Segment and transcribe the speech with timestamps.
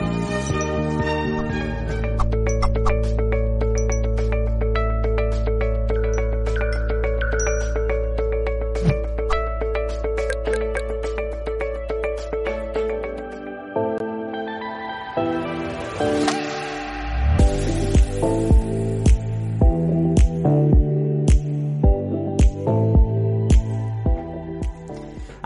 [0.00, 0.37] Thank you.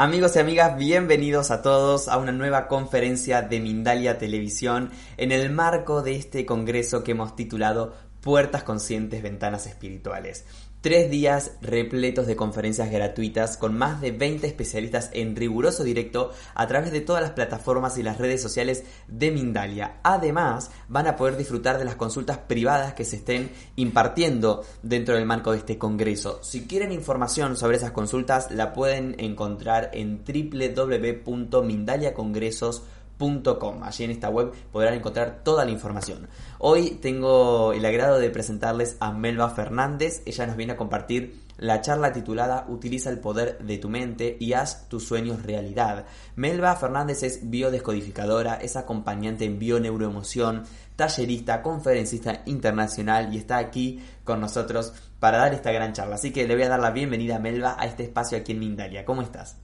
[0.03, 5.49] Amigos y amigas, bienvenidos a todos a una nueva conferencia de Mindalia Televisión en el
[5.49, 10.45] marco de este congreso que hemos titulado Puertas Conscientes, Ventanas Espirituales.
[10.83, 16.67] Tres días repletos de conferencias gratuitas con más de 20 especialistas en riguroso directo a
[16.67, 20.01] través de todas las plataformas y las redes sociales de Mindalia.
[20.03, 25.25] Además, van a poder disfrutar de las consultas privadas que se estén impartiendo dentro del
[25.25, 26.41] marco de este congreso.
[26.43, 34.53] Si quieren información sobre esas consultas, la pueden encontrar en www.mindaliacongresos.com Allí en esta web
[34.73, 36.29] podrán encontrar toda la información.
[36.59, 40.23] Hoy tengo el agrado de presentarles a Melba Fernández.
[40.27, 44.55] Ella nos viene a compartir la charla titulada Utiliza el poder de tu mente y
[44.55, 46.05] haz tus sueños realidad.
[46.35, 50.65] Melba Fernández es biodescodificadora, es acompañante en bioneuroemoción,
[50.97, 56.17] tallerista, conferencista internacional y está aquí con nosotros para dar esta gran charla.
[56.17, 58.59] Así que le voy a dar la bienvenida a Melba a este espacio aquí en
[58.59, 59.05] Mindalia.
[59.05, 59.62] ¿Cómo estás?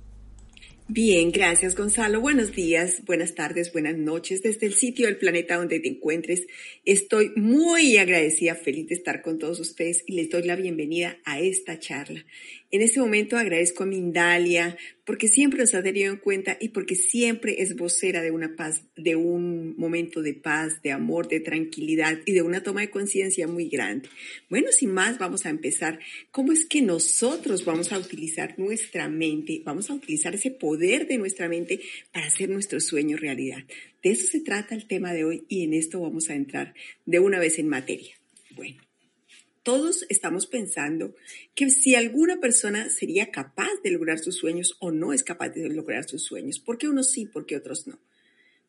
[0.90, 2.22] Bien, gracias Gonzalo.
[2.22, 6.46] Buenos días, buenas tardes, buenas noches desde el sitio del planeta donde te encuentres.
[6.86, 11.40] Estoy muy agradecida, feliz de estar con todos ustedes y les doy la bienvenida a
[11.40, 12.24] esta charla.
[12.70, 16.96] En este momento agradezco a Mindalia porque siempre nos ha tenido en cuenta y porque
[16.96, 22.18] siempre es vocera de una paz, de un momento de paz, de amor, de tranquilidad
[22.26, 24.10] y de una toma de conciencia muy grande.
[24.50, 25.98] Bueno, sin más, vamos a empezar.
[26.30, 31.16] ¿Cómo es que nosotros vamos a utilizar nuestra mente, vamos a utilizar ese poder de
[31.16, 31.80] nuestra mente
[32.12, 33.64] para hacer nuestro sueño realidad?
[34.02, 36.74] De eso se trata el tema de hoy y en esto vamos a entrar
[37.06, 38.14] de una vez en materia.
[38.54, 38.87] Bueno
[39.68, 41.14] todos estamos pensando
[41.54, 45.68] que si alguna persona sería capaz de lograr sus sueños o no es capaz de
[45.68, 47.98] lograr sus sueños, ¿por qué unos sí, por qué otros no?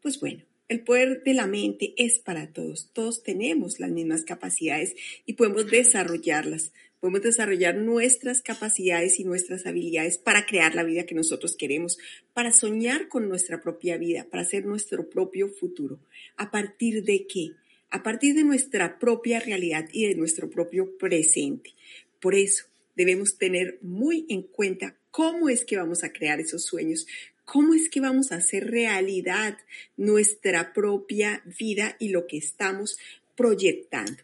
[0.01, 4.93] Pues bueno, el poder de la mente es para todos, todos tenemos las mismas capacidades
[5.25, 11.15] y podemos desarrollarlas, podemos desarrollar nuestras capacidades y nuestras habilidades para crear la vida que
[11.15, 11.97] nosotros queremos,
[12.33, 15.97] para soñar con nuestra propia vida, para hacer nuestro propio futuro.
[16.35, 17.51] ¿A partir de qué?
[17.91, 21.73] A partir de nuestra propia realidad y de nuestro propio presente.
[22.19, 27.07] Por eso debemos tener muy en cuenta cómo es que vamos a crear esos sueños,
[27.45, 29.57] cómo es que vamos a hacer realidad
[29.97, 32.99] nuestra propia vida y lo que estamos
[33.35, 34.21] proyectando.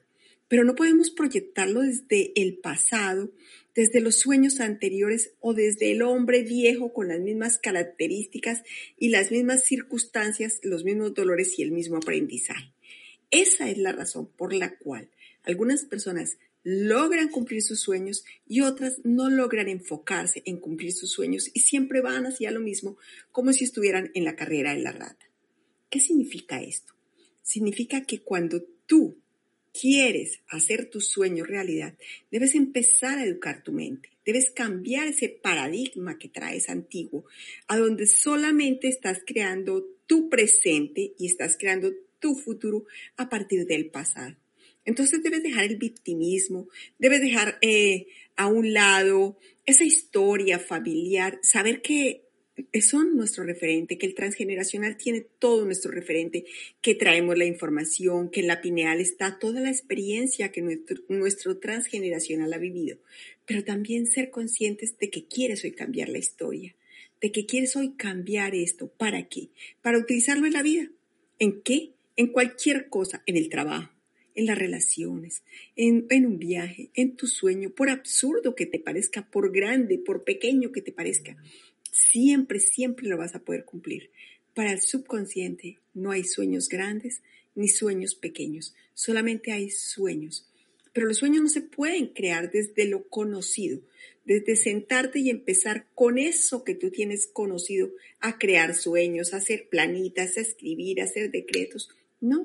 [0.47, 3.31] Pero no podemos proyectarlo desde el pasado,
[3.73, 8.61] desde los sueños anteriores o desde el hombre viejo con las mismas características
[8.97, 12.74] y las mismas circunstancias, los mismos dolores y el mismo aprendizaje.
[13.35, 15.09] Esa es la razón por la cual
[15.43, 21.51] algunas personas logran cumplir sus sueños y otras no logran enfocarse en cumplir sus sueños
[21.53, 22.97] y siempre van hacia lo mismo
[23.33, 25.29] como si estuvieran en la carrera de la rata.
[25.89, 26.93] ¿Qué significa esto?
[27.43, 29.17] Significa que cuando tú
[29.77, 31.97] quieres hacer tu sueño realidad,
[32.31, 37.25] debes empezar a educar tu mente, debes cambiar ese paradigma que traes antiguo,
[37.67, 41.91] a donde solamente estás creando tu presente y estás creando
[42.25, 42.85] tu futuro
[43.17, 44.35] a partir del pasado.
[44.83, 49.37] Entonces debes dejar el victimismo, debes dejar eh, a un lado
[49.67, 52.23] esa historia familiar, saber que
[52.81, 56.45] son nuestro referente, que el transgeneracional tiene todo nuestro referente,
[56.81, 61.59] que traemos la información, que en la pineal está toda la experiencia que nuestro, nuestro
[61.59, 62.97] transgeneracional ha vivido,
[63.45, 66.75] pero también ser conscientes de que quieres hoy cambiar la historia,
[67.21, 68.87] de que quieres hoy cambiar esto.
[68.87, 69.49] ¿Para qué?
[69.83, 70.89] Para utilizarlo en la vida.
[71.37, 71.94] ¿En qué?
[72.15, 73.91] En cualquier cosa, en el trabajo,
[74.35, 75.43] en las relaciones,
[75.75, 80.71] en, un viaje, en tu sueño, por absurdo que te parezca, por grande, por pequeño
[80.71, 81.37] que te parezca,
[81.91, 84.11] siempre, siempre lo vas a poder cumplir.
[84.53, 87.21] Para el subconsciente no hay sueños grandes
[87.55, 90.49] ni sueños pequeños, solamente hay sueños.
[90.93, 93.81] Pero los sueños no se pueden crear desde lo conocido,
[94.25, 99.67] desde sentarte y empezar con eso que tú tienes conocido a crear sueños, a hacer
[99.69, 101.89] planitas, a escribir, a hacer decretos.
[102.25, 102.43] No,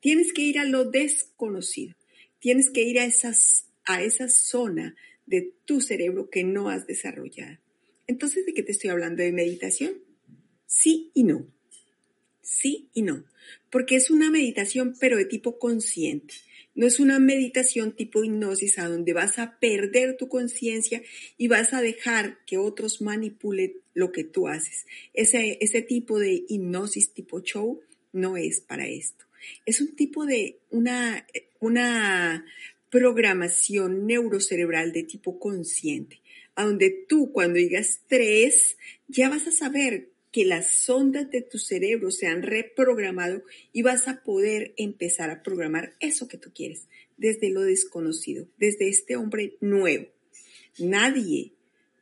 [0.00, 1.94] tienes que ir a lo desconocido,
[2.40, 4.96] tienes que ir a, esas, a esa zona
[5.26, 7.58] de tu cerebro que no has desarrollado.
[8.08, 9.22] Entonces, ¿de qué te estoy hablando?
[9.22, 9.92] ¿De meditación?
[10.66, 11.46] Sí y no.
[12.40, 13.24] Sí y no.
[13.70, 16.34] Porque es una meditación, pero de tipo consciente.
[16.74, 21.00] No es una meditación tipo hipnosis a donde vas a perder tu conciencia
[21.38, 24.84] y vas a dejar que otros manipulen lo que tú haces.
[25.14, 27.80] Ese, ese tipo de hipnosis tipo show
[28.12, 29.24] no es para esto.
[29.66, 31.26] Es un tipo de una,
[31.60, 32.44] una
[32.90, 36.20] programación neurocerebral de tipo consciente,
[36.54, 38.76] a donde tú cuando digas tres
[39.08, 43.42] ya vas a saber que las ondas de tu cerebro se han reprogramado
[43.72, 46.88] y vas a poder empezar a programar eso que tú quieres
[47.18, 50.08] desde lo desconocido, desde este hombre nuevo.
[50.78, 51.52] Nadie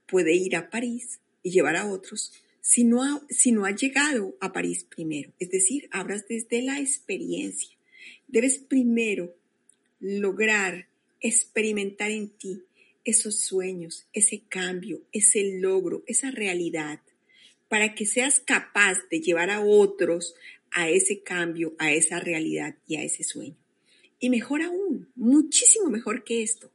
[0.07, 5.33] puede ir a París y llevar a otros si no ha, llegado a París primero.
[5.39, 7.77] Es decir, hablas desde la experiencia.
[8.29, 9.35] Debes primero
[10.01, 10.89] lograr
[11.21, 12.63] experimentar en ti
[13.05, 17.01] esos sueños, ese cambio, ese logro, esa realidad
[17.71, 20.35] para que seas capaz de llevar a otros
[20.73, 23.57] a ese cambio, a esa realidad y a ese sueño.
[24.19, 26.73] Y mejor aún, muchísimo mejor que esto,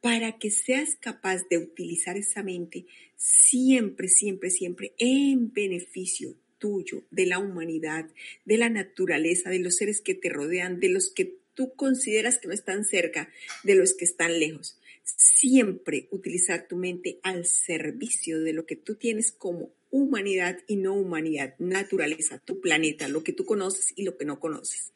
[0.00, 2.86] para que seas capaz de utilizar esa mente
[3.18, 8.08] siempre, siempre, siempre en beneficio tuyo, de la humanidad,
[8.44, 12.48] de la naturaleza, de los seres que te rodean, de los que tú consideras que
[12.48, 13.30] no están cerca,
[13.64, 14.78] de los que están lejos.
[15.04, 20.94] Siempre utilizar tu mente al servicio de lo que tú tienes como humanidad y no
[20.94, 24.92] humanidad, naturaleza, tu planeta, lo que tú conoces y lo que no conoces.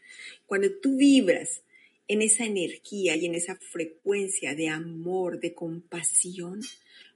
[0.47, 1.63] Cuando tú vibras
[2.09, 6.61] en esa energía y en esa frecuencia de amor, de compasión,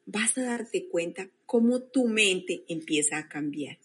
[0.07, 3.79] vas a darte cuenta cómo tu mente empieza a cambiar.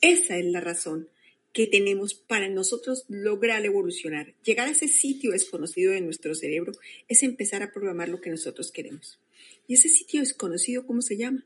[0.00, 1.08] Esa es la razón
[1.52, 4.34] que tenemos para nosotros lograr evolucionar.
[4.44, 6.72] Llegar a ese sitio desconocido de nuestro cerebro
[7.08, 9.18] es empezar a programar lo que nosotros queremos.
[9.66, 11.44] Y ese sitio desconocido, ¿cómo se llama?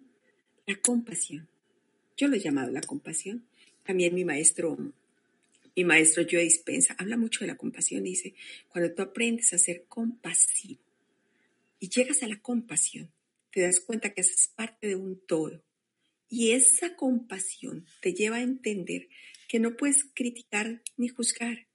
[0.66, 1.48] La compasión.
[2.16, 3.44] Yo lo he llamado la compasión.
[3.84, 4.76] También mi maestro,
[5.76, 8.02] mi maestro Joe Dispensa, habla mucho de la compasión.
[8.02, 8.34] Dice,
[8.68, 10.80] cuando tú aprendes a ser compasivo
[11.78, 13.08] y llegas a la compasión,
[13.52, 15.64] te das cuenta que haces parte de un todo.
[16.28, 19.08] Y esa compasión te lleva a entender
[19.48, 21.66] que no puedes criticar ni juzgar,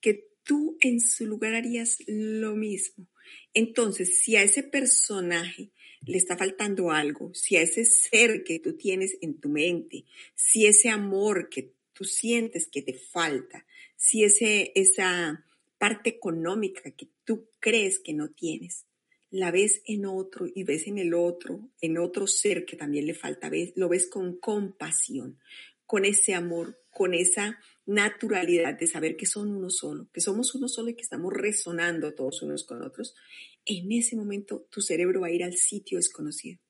[0.00, 3.06] que tú en su lugar harías lo mismo.
[3.52, 5.72] Entonces, si a ese personaje
[6.06, 10.04] le está faltando algo, si a ese ser que tú tienes en tu mente,
[10.34, 13.66] si ese amor que tú sientes que te falta,
[13.96, 15.44] si ese, esa
[15.76, 18.86] parte económica que tú crees que no tienes,
[19.30, 23.14] la ves en otro y ves en el otro, en otro ser que también le
[23.14, 25.38] falta, ves, lo ves con compasión,
[25.84, 30.68] con ese amor, con esa naturalidad de saber que son uno solo, que somos uno
[30.68, 33.14] solo y que estamos resonando todos unos con otros,
[33.64, 36.60] en ese momento tu cerebro va a ir al sitio desconocido.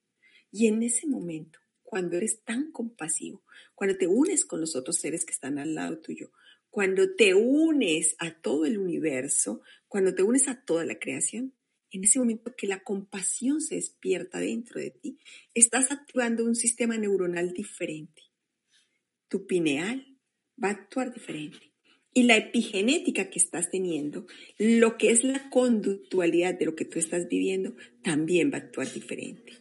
[0.50, 3.42] Y en ese momento, cuando eres tan compasivo,
[3.74, 6.30] cuando te unes con los otros seres que están al lado tuyo,
[6.70, 11.54] cuando te unes a todo el universo, cuando te unes a toda la creación,
[11.90, 15.18] en ese momento que la compasión se despierta dentro de ti,
[15.54, 18.22] estás activando un sistema neuronal diferente.
[19.28, 20.18] Tu pineal
[20.62, 21.72] va a actuar diferente
[22.14, 24.26] y la epigenética que estás teniendo,
[24.58, 28.92] lo que es la conductualidad de lo que tú estás viviendo, también va a actuar
[28.92, 29.52] diferente.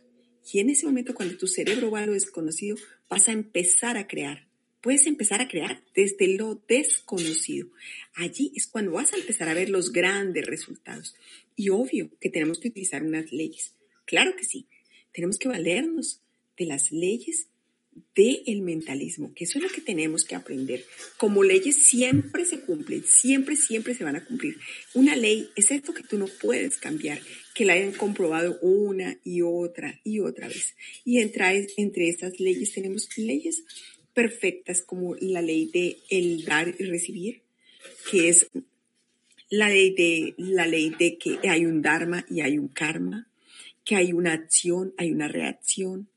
[0.52, 2.78] Y en ese momento, cuando tu cerebro va a lo desconocido,
[3.10, 4.47] vas a empezar a crear.
[4.88, 7.68] Puedes empezar a crear desde lo desconocido.
[8.14, 11.14] Allí es cuando vas a empezar a ver los grandes resultados.
[11.58, 13.74] Y obvio que tenemos que utilizar unas leyes.
[14.06, 14.66] Claro que sí.
[15.12, 16.22] Tenemos que valernos
[16.58, 17.50] de las leyes
[18.16, 20.86] del mentalismo, que eso es lo que tenemos que aprender.
[21.18, 24.56] Como leyes siempre se cumplen, siempre, siempre se van a cumplir.
[24.94, 27.20] Una ley es esto que tú no puedes cambiar,
[27.54, 30.76] que la hayan comprobado una y otra y otra vez.
[31.04, 33.66] Y entre, entre estas leyes tenemos leyes
[34.18, 37.44] perfectas como la ley de el dar y recibir,
[38.10, 38.50] que es
[39.52, 43.28] la ley de, la ley de que hay un dharma y hay un karma,
[43.86, 46.10] que hay una acción, hay una reacción,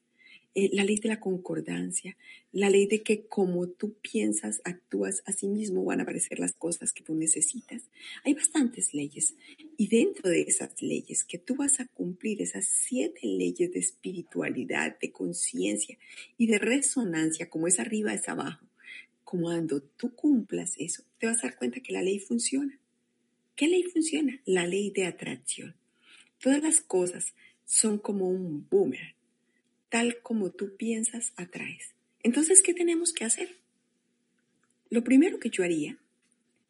[0.55, 2.17] eh, la ley de la concordancia,
[2.53, 6.53] la ley de que como tú piensas, actúas, a sí mismo van a aparecer las
[6.53, 7.83] cosas que tú necesitas.
[8.25, 9.35] Hay bastantes leyes
[9.77, 14.99] y dentro de esas leyes que tú vas a cumplir, esas siete leyes de espiritualidad,
[14.99, 15.97] de conciencia
[16.37, 18.67] y de resonancia, como es arriba es abajo,
[19.25, 22.77] cuando tú cumplas eso, te vas a dar cuenta que la ley funciona.
[23.55, 24.41] ¿Qué ley funciona?
[24.45, 25.77] La ley de atracción.
[26.41, 29.15] Todas las cosas son como un boomerang.
[29.89, 31.95] Tal como tú piensas, atraes.
[32.23, 33.57] Entonces, ¿qué tenemos que hacer?
[34.91, 35.99] Lo primero que yo haría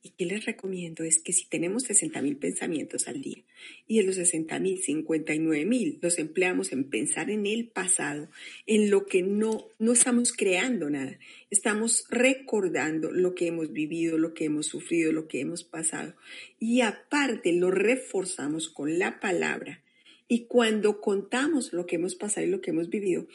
[0.03, 3.43] y que les recomiendo es que si tenemos 60 mil pensamientos al día
[3.87, 8.29] y de los 60 mil, 59 mil los empleamos en pensar en el pasado,
[8.67, 11.19] en lo que no, no estamos creando nada,
[11.51, 16.15] estamos recordando lo que hemos vivido, lo que hemos sufrido, lo que hemos pasado.
[16.59, 19.83] Y aparte lo reforzamos con la palabra.
[20.29, 23.27] Y cuando contamos lo que hemos pasado y lo que hemos vivido,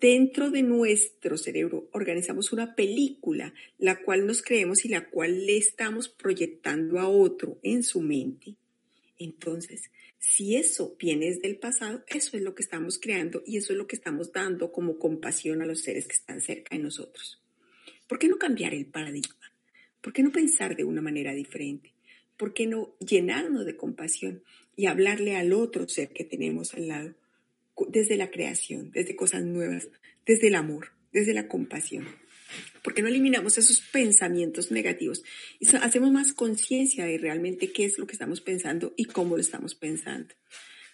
[0.00, 5.56] dentro de nuestro cerebro organizamos una película, la cual nos creemos y la cual le
[5.56, 8.56] estamos proyectando a otro en su mente.
[9.18, 13.78] Entonces, si eso viene del pasado, eso es lo que estamos creando y eso es
[13.78, 17.42] lo que estamos dando como compasión a los seres que están cerca de nosotros.
[18.06, 19.52] ¿Por qué no cambiar el paradigma?
[20.00, 21.92] ¿Por qué no pensar de una manera diferente?
[22.36, 24.42] ¿Por qué no llenarnos de compasión
[24.76, 27.14] y hablarle al otro ser que tenemos al lado?
[27.88, 29.88] Desde la creación, desde cosas nuevas,
[30.26, 32.06] desde el amor, desde la compasión.
[32.82, 35.22] Porque no eliminamos esos pensamientos negativos
[35.58, 39.40] y hacemos más conciencia de realmente qué es lo que estamos pensando y cómo lo
[39.40, 40.34] estamos pensando.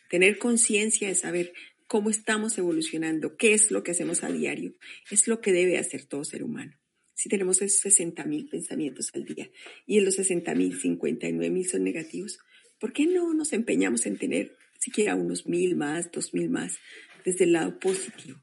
[0.09, 1.53] Tener conciencia de saber
[1.87, 4.75] cómo estamos evolucionando, qué es lo que hacemos a diario,
[5.11, 6.79] es lo que debe hacer todo ser humano.
[7.15, 9.51] Si tenemos esos 60 mil pensamientos al día
[9.87, 12.39] y en los 60 mil, 59 mil son negativos,
[12.79, 16.79] ¿por qué no nos empeñamos en tener siquiera unos mil más, dos mil más,
[17.25, 18.41] desde el lado positivo.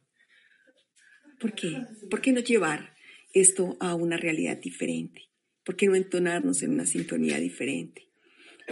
[1.39, 1.85] ¿Por qué?
[2.09, 2.93] ¿Por qué no llevar
[3.33, 5.23] esto a una realidad diferente?
[5.63, 8.03] ¿Por qué no entonarnos en una sintonía diferente?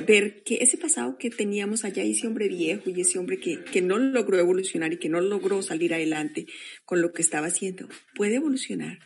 [0.07, 3.81] Ver que ese pasado que teníamos allá, ese hombre viejo y ese hombre que, que
[3.81, 6.47] no logró evolucionar y que no logró salir adelante
[6.85, 8.97] con lo que estaba haciendo, puede evolucionar,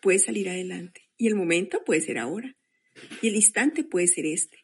[0.00, 1.02] puede salir adelante.
[1.16, 2.56] Y el momento puede ser ahora.
[3.20, 4.58] Y el instante puede ser este.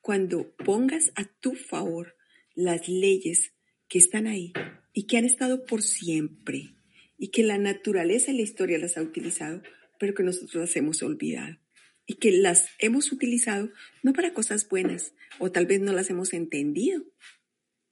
[0.00, 2.14] Cuando pongas a tu favor
[2.54, 3.52] las leyes
[3.88, 4.52] que están ahí
[4.92, 6.74] y que han estado por siempre
[7.18, 9.62] y que la naturaleza y la historia las ha utilizado,
[9.98, 11.58] pero que nosotros las hemos olvidado
[12.06, 13.70] y que las hemos utilizado
[14.02, 17.04] no para cosas buenas o tal vez no las hemos entendido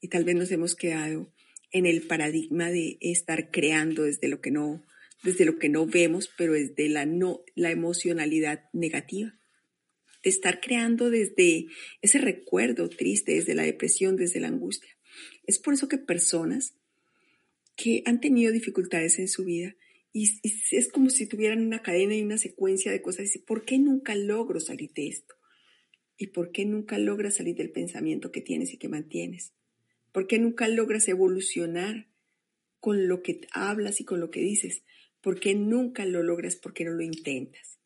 [0.00, 1.32] y tal vez nos hemos quedado
[1.72, 4.84] en el paradigma de estar creando desde lo que no
[5.22, 9.38] desde lo que no vemos, pero desde la no la emocionalidad negativa
[10.22, 11.66] de estar creando desde
[12.02, 14.90] ese recuerdo triste, desde la depresión, desde la angustia.
[15.46, 16.74] Es por eso que personas
[17.76, 19.76] que han tenido dificultades en su vida
[20.12, 20.30] y,
[20.72, 23.34] es como si tuvieran una cadena y una secuencia de cosas.
[23.34, 25.34] Y ¿por qué nunca logro salir de esto?
[26.16, 29.54] ¿Y por qué nunca logras salir del pensamiento que tienes y que mantienes?
[30.12, 32.08] ¿Por qué nunca logras evolucionar
[32.80, 34.82] con lo que hablas y con lo que dices?
[35.20, 36.56] ¿Por qué nunca lo logras?
[36.56, 37.79] ¿Por qué no lo intentas?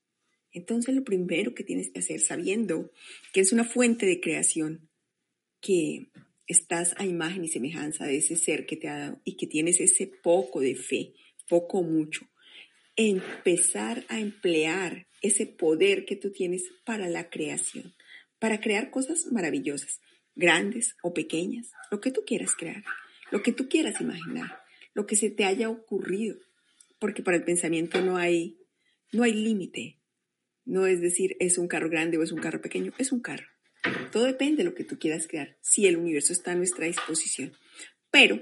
[0.54, 2.92] Entonces lo primero que tienes que hacer, sabiendo
[3.32, 4.88] que es una fuente de creación,
[5.60, 6.06] que
[6.46, 9.80] estás a imagen y semejanza de ese ser que te ha dado y que tienes
[9.80, 11.14] ese poco de fe,
[11.48, 12.26] poco o mucho,
[12.96, 17.94] empezar a emplear ese poder que tú tienes para la creación,
[18.38, 20.00] para crear cosas maravillosas,
[20.36, 22.84] grandes o pequeñas, lo que tú quieras crear,
[23.32, 24.60] lo que tú quieras imaginar,
[24.92, 26.36] lo que se te haya ocurrido,
[27.00, 28.58] porque para el pensamiento no hay
[29.12, 30.00] no hay límite,
[30.64, 33.46] no es decir, es un carro grande o es un carro pequeño, es un carro.
[34.12, 37.52] Todo depende de lo que tú quieras crear, si el universo está a nuestra disposición.
[38.10, 38.40] Pero,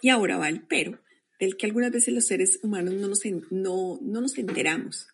[0.00, 1.00] y ahora va el pero,
[1.38, 3.20] del que algunas veces los seres humanos no nos,
[3.50, 5.06] no, no nos enteramos,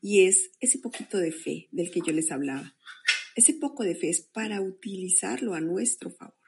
[0.00, 2.74] y es ese poquito de fe del que yo les hablaba.
[3.34, 6.41] Ese poco de fe es para utilizarlo a nuestro favor.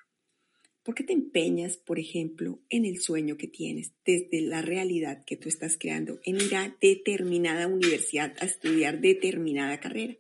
[0.85, 5.39] ¿Por qué te empeñas, por ejemplo, en el sueño que tienes desde la realidad que
[5.39, 10.19] tú estás creando en ir a determinada universidad a estudiar determinada carrera?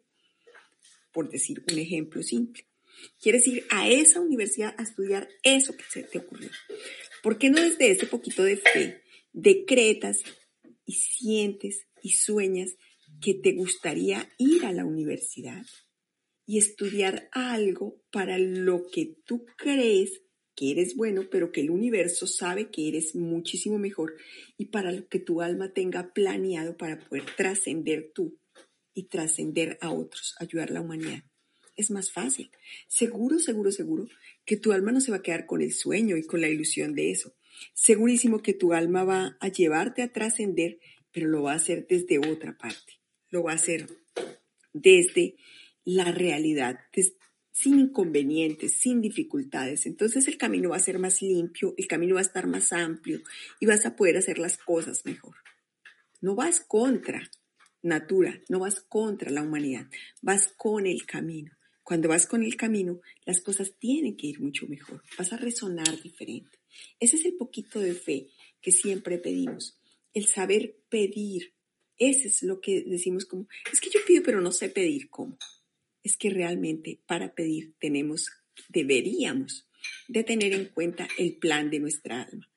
[1.13, 2.67] Por decir un ejemplo simple.
[3.21, 6.49] Quieres ir a esa universidad a estudiar eso que se te ocurrió.
[7.23, 9.03] ¿Por qué no desde ese poquito de fe
[9.35, 10.21] decretas
[10.87, 12.75] y sientes y sueñas
[13.21, 15.67] que te gustaría ir a la universidad
[16.47, 20.24] y estudiar algo para lo que tú crees
[20.55, 24.17] que eres bueno, pero que el universo sabe que eres muchísimo mejor
[24.57, 28.39] y para lo que tu alma tenga planeado para poder trascender tú
[28.95, 31.25] y trascender a otros, ayudar a la humanidad.
[31.77, 32.51] Es más fácil.
[32.87, 34.09] Seguro, seguro, seguro
[34.45, 36.95] que tu alma no se va a quedar con el sueño y con la ilusión
[36.95, 37.35] de eso.
[37.73, 40.79] Segurísimo que tu alma va a llevarte a trascender,
[41.13, 43.01] pero lo va a hacer desde otra parte.
[43.31, 43.89] Lo va a hacer
[44.73, 45.37] desde
[45.85, 46.79] la realidad,
[47.55, 49.87] sin inconvenientes, sin dificultades.
[49.87, 53.21] Entonces el camino va a ser más limpio, el camino va a estar más amplio
[53.61, 55.37] y vas a poder hacer las cosas mejor.
[56.21, 57.31] No vas contra
[57.81, 59.87] natura, no vas contra la humanidad,
[60.21, 61.53] vas con el camino,
[61.85, 65.03] cuando vas con el camino, las cosas tienen que ir mucho mejor.
[65.17, 66.59] Vas a resonar diferente.
[66.99, 68.31] Ese es el poquito de fe
[68.61, 69.79] que siempre pedimos.
[70.13, 71.53] El saber pedir.
[71.97, 75.39] Ese es lo que decimos como, es que yo pido pero no sé pedir cómo.
[76.05, 78.31] Es que realmente para pedir tenemos,
[78.69, 79.67] deberíamos
[80.07, 82.49] de tener en cuenta el plan de nuestra alma.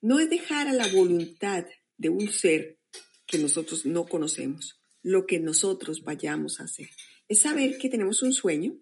[0.00, 2.78] No es dejar a la voluntad de un ser
[3.26, 6.88] que nosotros no conocemos lo que nosotros vayamos a hacer.
[7.28, 8.78] Es saber que tenemos un sueño,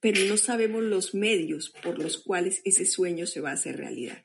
[0.00, 4.24] pero no sabemos los medios por los cuales ese sueño se va a hacer realidad.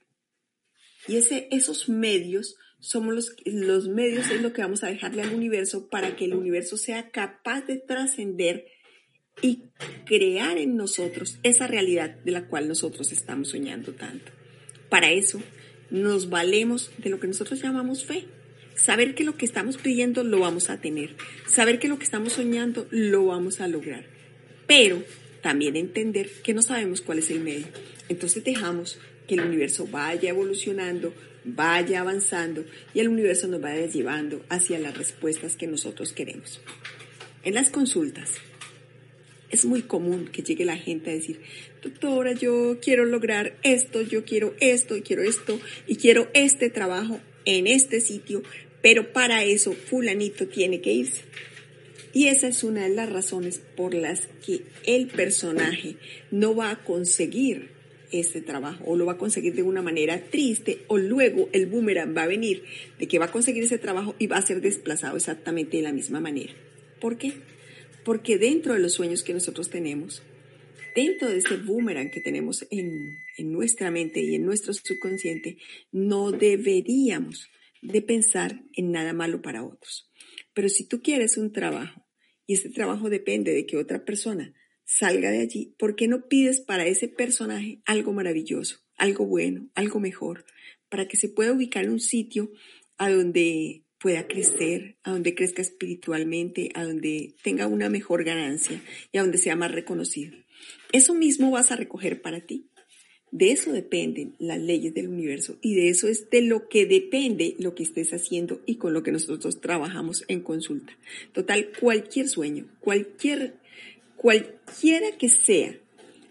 [1.07, 5.33] Y ese, esos medios somos los, los medios, es lo que vamos a dejarle al
[5.33, 8.65] universo para que el universo sea capaz de trascender
[9.41, 9.63] y
[10.05, 14.31] crear en nosotros esa realidad de la cual nosotros estamos soñando tanto.
[14.89, 15.41] Para eso
[15.89, 18.25] nos valemos de lo que nosotros llamamos fe.
[18.75, 21.15] Saber que lo que estamos pidiendo lo vamos a tener.
[21.45, 24.05] Saber que lo que estamos soñando lo vamos a lograr.
[24.67, 25.03] Pero
[25.41, 27.67] también entender que no sabemos cuál es el medio.
[28.09, 34.43] Entonces dejamos que el universo vaya evolucionando, vaya avanzando y el universo nos vaya llevando
[34.49, 36.61] hacia las respuestas que nosotros queremos.
[37.43, 38.31] En las consultas
[39.49, 41.41] es muy común que llegue la gente a decir,
[41.81, 47.19] doctora, yo quiero lograr esto, yo quiero esto, y quiero esto, y quiero este trabajo
[47.45, 48.43] en este sitio,
[48.81, 51.23] pero para eso fulanito tiene que irse.
[52.13, 55.95] Y esa es una de las razones por las que el personaje
[56.29, 57.69] no va a conseguir
[58.11, 62.15] este trabajo o lo va a conseguir de una manera triste o luego el boomerang
[62.15, 62.63] va a venir
[62.99, 65.93] de que va a conseguir ese trabajo y va a ser desplazado exactamente de la
[65.93, 66.53] misma manera.
[66.99, 67.33] ¿Por qué?
[68.03, 70.23] Porque dentro de los sueños que nosotros tenemos,
[70.95, 75.57] dentro de ese boomerang que tenemos en, en nuestra mente y en nuestro subconsciente,
[75.91, 77.49] no deberíamos
[77.81, 80.11] de pensar en nada malo para otros.
[80.53, 82.05] Pero si tú quieres un trabajo
[82.45, 84.53] y ese trabajo depende de que otra persona
[84.97, 89.99] salga de allí, ¿por qué no pides para ese personaje algo maravilloso, algo bueno, algo
[89.99, 90.45] mejor,
[90.89, 92.51] para que se pueda ubicar en un sitio
[92.97, 98.81] a donde pueda crecer, a donde crezca espiritualmente, a donde tenga una mejor ganancia
[99.11, 100.37] y a donde sea más reconocido?
[100.91, 102.67] Eso mismo vas a recoger para ti.
[103.31, 107.55] De eso dependen las leyes del universo y de eso es de lo que depende
[107.59, 110.97] lo que estés haciendo y con lo que nosotros trabajamos en consulta.
[111.31, 113.60] Total, cualquier sueño, cualquier,
[114.21, 115.75] cualquiera que sea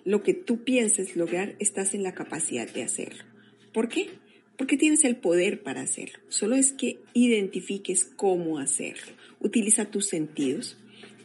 [0.05, 3.25] lo que tú pienses lograr, estás en la capacidad de hacerlo.
[3.73, 4.11] ¿Por qué?
[4.57, 6.19] Porque tienes el poder para hacerlo.
[6.29, 9.13] Solo es que identifiques cómo hacerlo.
[9.41, 10.77] Utiliza tus sentidos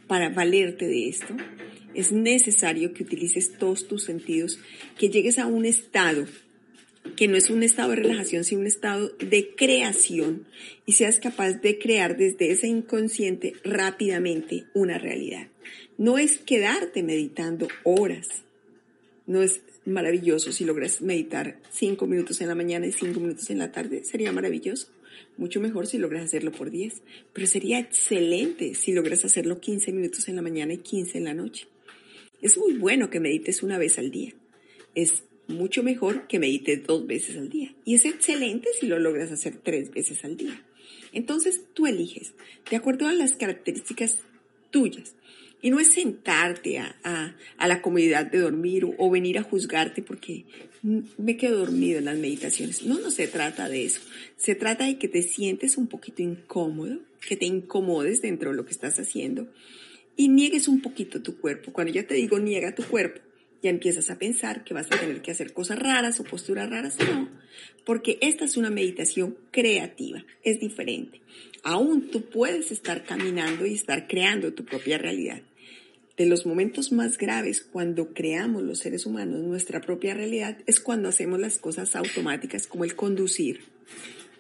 [0.08, 1.36] para valerte de esto
[1.96, 4.60] es necesario que utilices todos tus sentidos,
[5.00, 6.28] que llegues a un estado
[7.16, 10.48] que no es un estado de relajación, sino un estado de creación
[10.88, 15.48] y seas capaz de crear desde ese inconsciente rápidamente una realidad.
[15.98, 18.28] No es quedarte meditando horas.
[19.28, 23.60] No es maravilloso si logras meditar cinco minutos en la mañana y cinco minutos en
[23.60, 24.04] la tarde.
[24.04, 24.88] Sería maravilloso.
[25.38, 27.02] Mucho mejor si logras hacerlo por 10.
[27.34, 31.34] Pero sería excelente si logras hacerlo 15 minutos en la mañana y 15 en la
[31.34, 31.68] noche.
[32.42, 34.34] Es muy bueno que medites una vez al día.
[34.94, 37.74] Es mucho mejor que medites dos veces al día.
[37.86, 40.62] Y es excelente si lo logras hacer tres veces al día.
[41.14, 42.34] Entonces tú eliges,
[42.70, 44.20] de acuerdo a las características
[44.70, 45.16] tuyas.
[45.66, 50.46] Y no es sentarte a, la comodidad de dormir o, venir a juzgarte porque
[51.18, 52.84] me quedo dormido en las meditaciones.
[52.84, 54.00] No, no se trata de eso.
[54.38, 58.64] Se trata de que te sientes un poquito incómodo, que te incomodes dentro de lo
[58.64, 59.48] que estás haciendo
[60.16, 61.74] y niegues un poquito tu cuerpo.
[61.74, 63.22] Cuando ya te digo niega tu cuerpo,
[63.64, 66.96] ya empiezas a pensar que vas a tener que hacer cosas raras o posturas raras.
[67.00, 67.28] No,
[67.86, 71.22] porque esta es una meditación creativa, es diferente.
[71.64, 75.42] Aún tú puedes estar caminando y estar creando tu propia realidad.
[76.18, 81.10] De los momentos más graves cuando creamos los seres humanos nuestra propia realidad es cuando
[81.10, 83.66] hacemos las cosas automáticas como el conducir,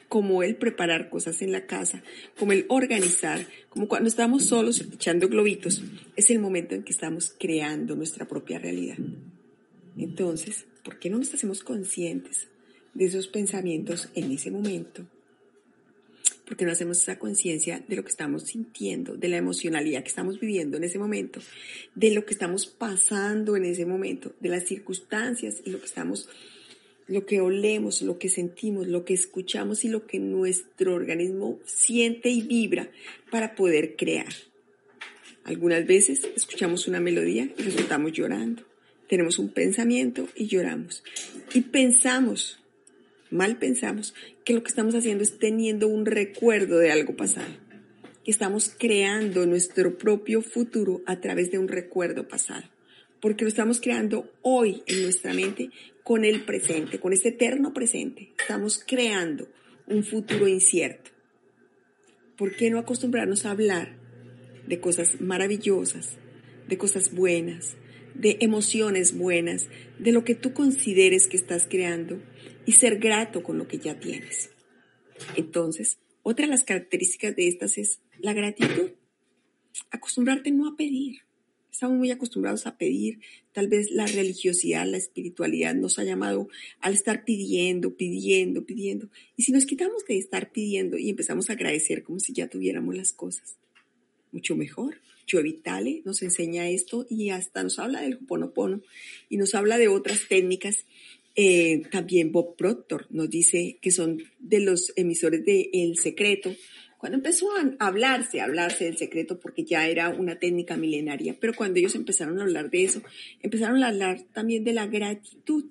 [0.08, 2.02] como el preparar cosas en la casa,
[2.40, 5.84] como el organizar, como cuando estamos solos echando globitos,
[6.16, 8.98] es el momento en que estamos creando nuestra propia realidad.
[9.98, 12.48] Entonces, ¿por qué no nos hacemos conscientes
[12.94, 15.06] de esos pensamientos en ese momento?
[16.46, 20.10] ¿Por qué no hacemos esa conciencia de lo que estamos sintiendo, de la emocionalidad que
[20.10, 21.40] estamos viviendo en ese momento,
[21.96, 26.30] de lo que estamos pasando en ese momento, de las circunstancias y lo que estamos
[27.08, 32.30] lo que olemos, lo que sentimos, lo que escuchamos y lo que nuestro organismo siente
[32.30, 32.90] y vibra
[33.30, 34.34] para poder crear.
[35.44, 38.64] Algunas veces escuchamos una melodía y resultamos llorando.
[39.08, 41.04] Tenemos un pensamiento y lloramos.
[41.54, 42.60] Y pensamos,
[43.36, 47.64] mal pensamos, que lo que estamos haciendo es teniendo un recuerdo de algo pasado.
[48.24, 52.64] que estamos creando nuestro propio futuro a través de un recuerdo pasado,
[53.22, 55.70] porque lo estamos creando hoy en nuestra mente
[56.04, 58.32] con el presente, con este eterno presente.
[58.40, 59.48] Estamos creando
[59.86, 61.12] un futuro incierto.
[62.36, 63.96] ¿Por qué no acostumbrarnos a hablar
[64.68, 66.18] de cosas maravillosas,
[66.68, 67.76] de cosas buenas,
[68.16, 69.68] de emociones buenas,
[70.00, 72.22] de lo que tú consideres que estás creando
[72.66, 74.52] y ser grato con lo que ya tienes?
[75.36, 78.92] Entonces, otra de las características de estas es la gratitud.
[79.92, 81.20] Acostumbrarte no a pedir.
[81.72, 83.20] Estamos muy acostumbrados a pedir.
[83.52, 86.48] Tal vez la religiosidad, la espiritualidad nos ha llamado
[86.80, 89.10] al estar pidiendo, pidiendo, pidiendo.
[89.36, 92.96] Y si nos quitamos de estar pidiendo y empezamos a agradecer como si ya tuviéramos
[92.96, 93.58] las cosas,
[94.32, 95.02] mucho mejor.
[95.30, 98.82] Joe Vitale nos enseña esto y hasta nos habla del Hoponopono
[99.28, 100.86] y nos habla de otras técnicas
[101.36, 106.56] eh, también Bob Proctor nos dice que son de los emisores de El Secreto.
[106.98, 111.54] Cuando empezó a hablarse, a hablarse del secreto, porque ya era una técnica milenaria, pero
[111.54, 113.02] cuando ellos empezaron a hablar de eso,
[113.42, 115.66] empezaron a hablar también de la gratitud.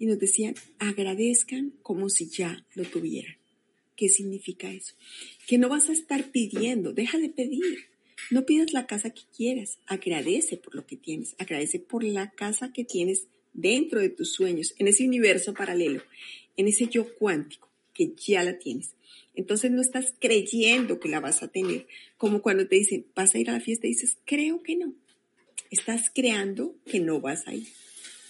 [0.00, 3.36] Y nos decían, agradezcan como si ya lo tuvieran.
[3.96, 4.94] ¿Qué significa eso?
[5.46, 7.86] Que no vas a estar pidiendo, deja de pedir.
[8.30, 12.72] No pidas la casa que quieras, agradece por lo que tienes, agradece por la casa
[12.72, 13.28] que tienes
[13.60, 16.02] dentro de tus sueños, en ese universo paralelo,
[16.56, 18.94] en ese yo cuántico que ya la tienes.
[19.34, 23.38] Entonces no estás creyendo que la vas a tener, como cuando te dicen, vas a
[23.38, 24.94] ir a la fiesta y dices, creo que no.
[25.70, 27.66] Estás creando que no vas a ir.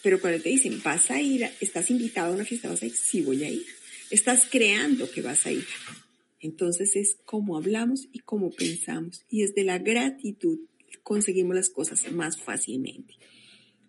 [0.03, 2.97] Pero cuando te dicen, vas a ir, estás invitado a una fiesta, vas a ir,
[2.97, 3.67] sí voy a ir.
[4.11, 5.67] Estás creando que vas a ir.
[6.41, 9.25] Entonces es como hablamos y como pensamos.
[9.29, 10.61] Y desde la gratitud
[11.03, 13.15] conseguimos las cosas más fácilmente.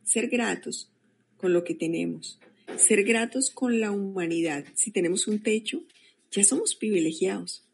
[0.04, 0.89] Ser gratos
[1.39, 2.39] con lo que tenemos,
[2.78, 4.65] ser gratos con la humanidad.
[4.75, 5.84] Si tenemos un techo,
[6.32, 7.65] ya somos privilegiados.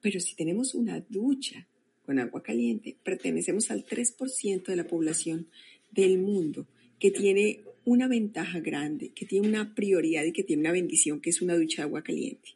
[0.00, 1.66] Pero si tenemos una ducha
[2.04, 5.48] con agua caliente, pertenecemos al 3% de la población
[5.90, 6.66] del mundo
[6.98, 11.30] que tiene una ventaja grande, que tiene una prioridad y que tiene una bendición, que
[11.30, 12.50] es una ducha de agua caliente.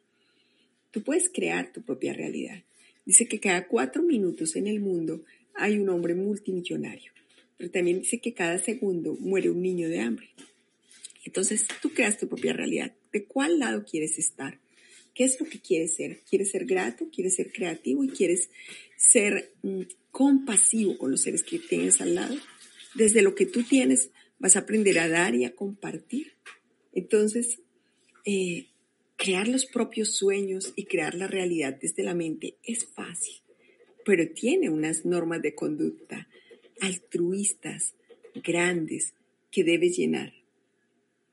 [0.90, 2.62] Tú puedes crear tu propia realidad.
[3.04, 7.14] Dice que cada cuatro minutos en el mundo hay un hombre multimillonario
[7.56, 10.30] pero también dice que cada segundo muere un niño de hambre.
[11.24, 12.92] Entonces tú creas tu propia realidad.
[13.12, 14.60] ¿De cuál lado quieres estar?
[15.14, 16.20] ¿Qué es lo que quieres ser?
[16.28, 17.08] ¿Quieres ser grato?
[17.10, 18.02] ¿Quieres ser creativo?
[18.04, 18.50] ¿Y quieres
[18.96, 22.36] ser mm, compasivo con los seres que tienes al lado?
[22.94, 26.32] Desde lo que tú tienes vas a aprender a dar y a compartir.
[26.92, 27.60] Entonces,
[28.24, 28.66] eh,
[29.16, 33.36] crear los propios sueños y crear la realidad desde la mente es fácil,
[34.04, 36.28] pero tiene unas normas de conducta
[36.80, 37.94] altruistas,
[38.34, 39.14] grandes,
[39.50, 40.32] que debes llenar.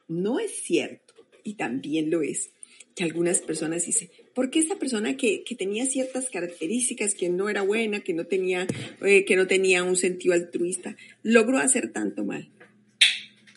[0.07, 2.51] No es cierto, y también lo es,
[2.95, 7.61] que algunas personas dicen, ¿por qué esa persona que, tenía ciertas características, que no era
[7.61, 8.67] buena, que no, tenía,
[9.01, 12.49] eh, que no tenía un sentido altruista, logró hacer tanto mal?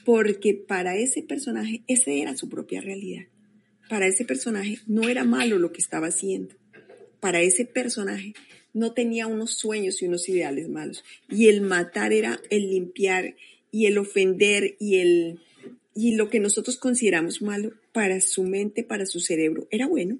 [0.05, 3.25] Porque para ese personaje, esa era su propia realidad.
[3.89, 6.55] Para ese personaje no era malo lo que estaba haciendo.
[7.21, 8.35] Para ese personaje
[8.75, 11.03] no tenía unos sueños y unos ideales malos.
[11.31, 13.37] Y el matar era el limpiar
[13.71, 15.41] y el ofender y el
[15.97, 20.19] y lo que nosotros consideramos malo para su mente, para su cerebro, era bueno.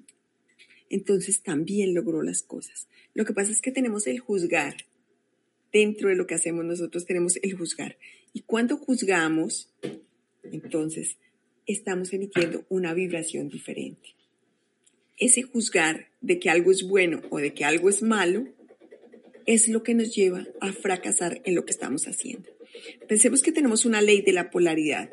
[0.89, 2.87] Entonces también logró las cosas.
[3.13, 4.75] Lo que pasa es que tenemos el juzgar.
[5.73, 7.97] Dentro de lo que hacemos nosotros tenemos el juzgar.
[8.31, 9.69] Y cuando juzgamos,
[10.43, 11.17] entonces
[11.65, 14.14] estamos emitiendo una vibración diferente
[15.17, 18.47] ese juzgar de que algo es bueno o de que algo es malo
[19.45, 22.49] es lo que nos lleva a fracasar en lo que estamos haciendo.
[23.07, 25.09] Pensemos que tenemos una ley de la polaridad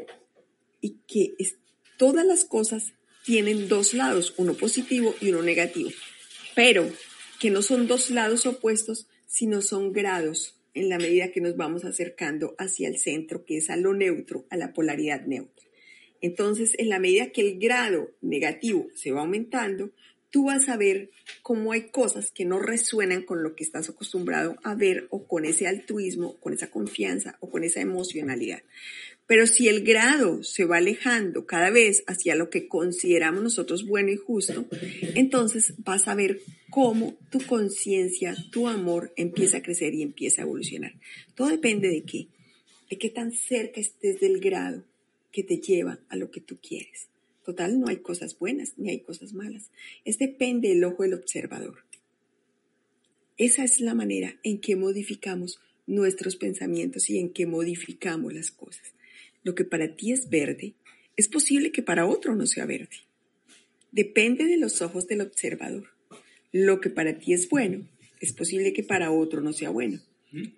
[0.81, 1.35] y que
[1.97, 5.91] todas las cosas tienen dos lados, uno positivo y uno negativo,
[6.55, 6.91] pero
[7.39, 11.85] que no son dos lados opuestos, sino son grados en la medida que nos vamos
[11.85, 15.65] acercando hacia el centro, que es a lo neutro, a la polaridad neutra.
[16.23, 19.91] Entonces, en la medida que el grado negativo se va aumentando,
[20.31, 21.11] tú vas a ver
[21.43, 25.45] cómo hay cosas que no resuenan con lo que estás acostumbrado a ver o con
[25.45, 28.63] ese altruismo, con esa confianza o con esa emocionalidad.
[29.27, 34.11] Pero si el grado se va alejando cada vez hacia lo que consideramos nosotros bueno
[34.11, 34.67] y justo,
[35.15, 40.45] entonces vas a ver cómo tu conciencia, tu amor empieza a crecer y empieza a
[40.45, 40.95] evolucionar.
[41.35, 42.29] Todo depende de qué,
[42.91, 44.85] de qué tan cerca estés del grado
[45.33, 47.09] que te lleva a lo que tú quieres.
[47.45, 49.71] Total, no hay cosas buenas ni hay cosas malas.
[50.05, 51.85] Es depende del ojo del observador.
[53.37, 58.95] Esa es la manera en que modificamos nuestros pensamientos y en que modificamos las cosas.
[59.43, 60.75] Lo que para ti es verde,
[61.17, 62.97] es posible que para otro no sea verde.
[63.91, 65.89] Depende de los ojos del observador.
[66.55, 67.89] lo que para ti es bueno,
[68.21, 70.03] es posible que para otro no sea bueno.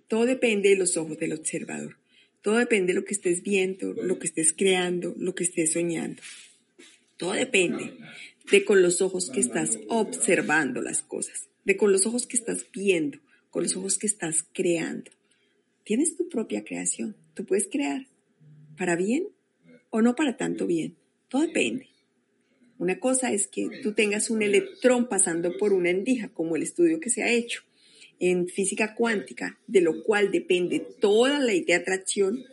[0.08, 1.96] Todo depende de los ojos del observador.
[2.44, 6.20] Todo depende de lo que estés viendo, lo que estés creando, lo que estés soñando.
[7.16, 7.96] Todo depende
[8.50, 12.66] de con los ojos que estás observando las cosas, de con los ojos que estás
[12.70, 15.11] viendo, con los ojos que estás creando.
[15.85, 17.16] Tienes tu propia creación.
[17.33, 18.09] Tú puedes crear
[18.76, 19.26] para bien
[19.88, 20.96] o no para tanto bien.
[21.28, 21.88] Todo depende.
[22.76, 27.00] Una cosa es que tú tengas un electrón pasando por una endija, como el estudio
[27.00, 27.62] que se ha hecho
[28.20, 32.44] en física cuántica, de lo cual depende toda la ley de atracción.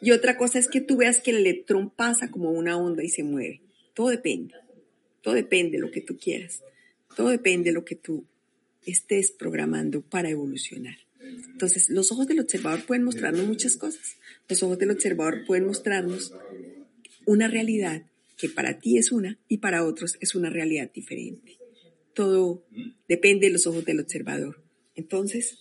[0.00, 3.08] Y otra cosa es que tú veas que el electrón pasa como una onda y
[3.08, 3.60] se mueve.
[3.94, 4.54] Todo depende.
[5.22, 6.62] Todo depende de lo que tú quieras.
[7.16, 8.24] Todo depende de lo que tú
[8.84, 10.96] estés programando para evolucionar.
[11.20, 14.16] Entonces, los ojos del observador pueden mostrarnos muchas cosas.
[14.48, 16.32] Los ojos del observador pueden mostrarnos
[17.24, 18.04] una realidad
[18.36, 21.58] que para ti es una y para otros es una realidad diferente.
[22.14, 22.64] Todo
[23.08, 24.62] depende de los ojos del observador.
[24.96, 25.58] Entonces,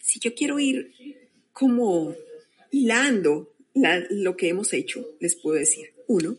[0.00, 0.92] si yo quiero ir
[1.52, 2.14] como
[2.70, 6.36] hilando lo que hemos hecho, les puedo decir, uno,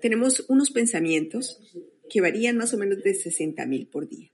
[0.00, 1.60] tenemos unos pensamientos
[2.10, 4.30] que varían más o menos de 60 mil por día.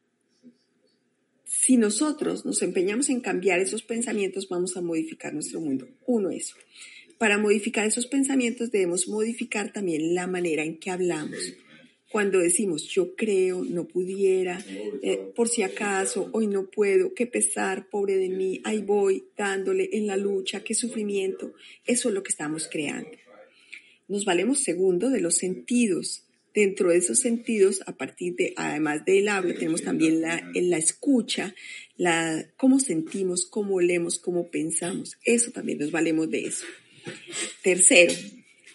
[1.44, 5.88] Si nosotros nos empeñamos en cambiar esos pensamientos, vamos a modificar nuestro mundo.
[6.06, 6.56] Uno, eso.
[7.18, 11.38] Para modificar esos pensamientos debemos modificar también la manera en que hablamos.
[12.10, 14.64] Cuando decimos yo creo, no pudiera,
[15.02, 19.90] eh, por si acaso, hoy no puedo, qué pesar, pobre de mí, ahí voy dándole
[19.92, 21.52] en la lucha, qué sufrimiento,
[21.84, 23.10] eso es lo que estamos creando.
[24.08, 26.24] Nos valemos segundo de los sentidos.
[26.54, 31.54] Dentro de esos sentidos, a partir de, además del habla, tenemos también la, la escucha,
[31.96, 35.18] la, cómo sentimos, cómo leemos, cómo pensamos.
[35.24, 36.64] Eso también nos valemos de eso.
[37.62, 38.14] Tercero,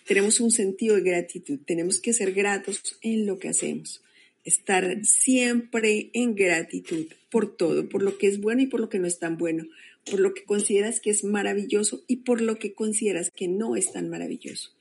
[0.06, 1.60] tenemos un sentido de gratitud.
[1.66, 4.02] Tenemos que ser gratos en lo que hacemos.
[4.44, 9.00] Estar siempre en gratitud por todo, por lo que es bueno y por lo que
[9.00, 9.66] no es tan bueno,
[10.10, 13.94] por lo que consideras que es maravilloso y por lo que consideras que no es
[13.94, 14.72] tan maravilloso.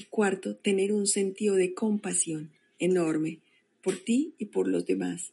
[0.00, 3.38] Y cuarto, tener un sentido de compasión enorme
[3.82, 5.32] por ti y por los demás.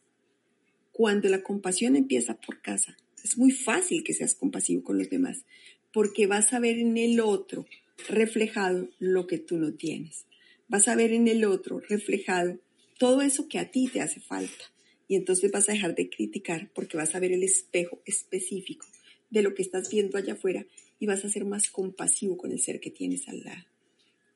[0.91, 5.45] Cuando la compasión empieza por casa, es muy fácil que seas compasivo con los demás,
[5.91, 7.65] porque vas a ver en el otro
[8.07, 10.25] reflejado lo que tú no tienes.
[10.67, 12.59] Vas a ver en el otro reflejado
[12.97, 14.71] todo eso que a ti te hace falta.
[15.07, 18.87] Y entonces vas a dejar de criticar porque vas a ver el espejo específico
[19.29, 20.65] de lo que estás viendo allá afuera
[20.99, 23.65] y vas a ser más compasivo con el ser que tienes al lado.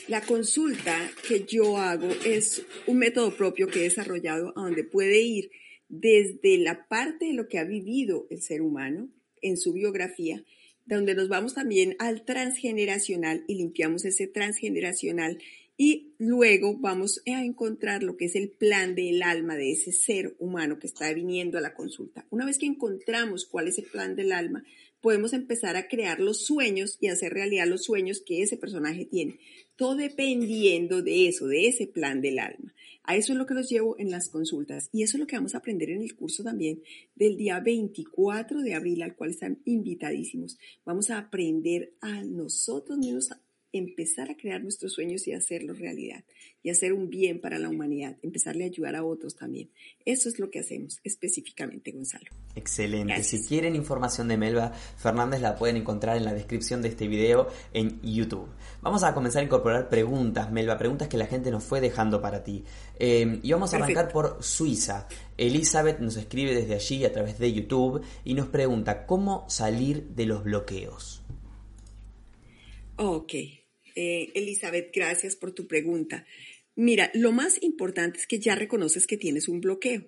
[0.09, 5.21] La consulta que yo hago es un método propio que he desarrollado a donde puede
[5.21, 5.49] ir
[5.87, 9.07] desde la parte de lo que ha vivido el ser humano
[9.41, 10.43] en su biografía,
[10.85, 15.39] donde nos vamos también al transgeneracional y limpiamos ese transgeneracional
[15.81, 20.35] Y luego vamos a encontrar lo que es el plan del alma de ese ser
[20.37, 22.27] humano que está viniendo a la consulta.
[22.31, 24.65] Una vez que encontramos cuál es el plan del alma,
[24.99, 29.39] podemos empezar a crear los sueños y hacer realidad los sueños que ese personaje tiene.
[29.77, 32.73] Todo dependiendo de eso, de ese plan del alma.
[33.03, 35.37] A eso es lo que los llevo en las consultas y eso es lo que
[35.37, 36.83] vamos a aprender en el curso también
[37.15, 40.57] del día 24 de abril al cual están invitadísimos.
[40.83, 43.31] Vamos a aprender a nosotros mismos
[43.71, 46.23] empezar a crear nuestros sueños y hacerlos realidad
[46.61, 49.69] y hacer un bien para la humanidad, empezarle a ayudar a otros también.
[50.05, 52.29] Eso es lo que hacemos específicamente, Gonzalo.
[52.55, 53.23] Excelente.
[53.23, 57.47] Si quieren información de Melba Fernández la pueden encontrar en la descripción de este video
[57.73, 58.47] en YouTube.
[58.81, 62.43] Vamos a comenzar a incorporar preguntas, Melba, preguntas que la gente nos fue dejando para
[62.43, 62.63] ti.
[62.97, 65.07] Eh, y vamos a arrancar por Suiza.
[65.37, 70.25] Elizabeth nos escribe desde allí a través de YouTube y nos pregunta cómo salir de
[70.25, 71.23] los bloqueos.
[72.97, 73.33] Ok,
[73.99, 76.25] eh, Elizabeth, gracias por tu pregunta.
[76.75, 80.07] Mira, lo más importante es que ya reconoces que tienes un bloqueo.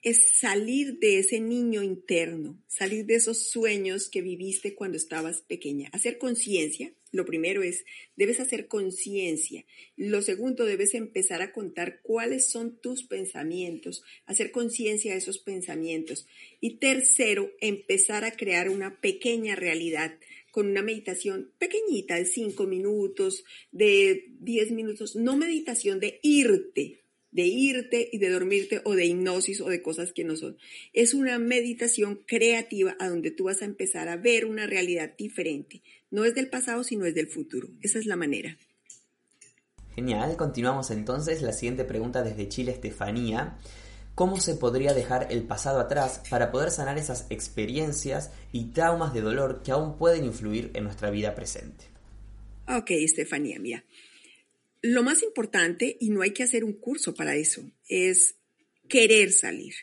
[0.00, 5.90] Es salir de ese niño interno, salir de esos sueños que viviste cuando estabas pequeña,
[5.92, 6.94] hacer conciencia.
[7.10, 7.84] Lo primero es,
[8.16, 9.64] debes hacer conciencia.
[9.96, 16.26] Lo segundo, debes empezar a contar cuáles son tus pensamientos, hacer conciencia de esos pensamientos.
[16.60, 20.18] Y tercero, empezar a crear una pequeña realidad
[20.50, 27.46] con una meditación pequeñita de 5 minutos, de 10 minutos, no meditación de irte, de
[27.46, 30.56] irte y de dormirte o de hipnosis o de cosas que no son.
[30.92, 35.82] Es una meditación creativa a donde tú vas a empezar a ver una realidad diferente.
[36.10, 37.68] No es del pasado, sino es del futuro.
[37.82, 38.56] Esa es la manera.
[39.94, 41.42] Genial, continuamos entonces.
[41.42, 43.58] La siguiente pregunta desde Chile, Estefanía.
[44.14, 49.20] ¿Cómo se podría dejar el pasado atrás para poder sanar esas experiencias y traumas de
[49.20, 51.84] dolor que aún pueden influir en nuestra vida presente?
[52.66, 53.84] Ok, Estefanía, mira.
[54.82, 58.36] Lo más importante, y no hay que hacer un curso para eso, es
[58.88, 59.74] querer salir